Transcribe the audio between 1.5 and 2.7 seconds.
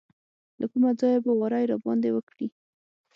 راباندې وکړي.